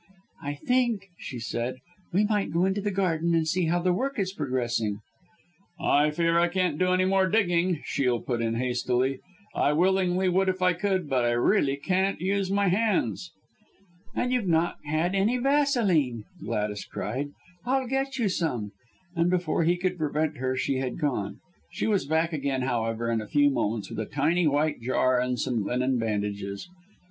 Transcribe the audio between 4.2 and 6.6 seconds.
progressing." "I fear I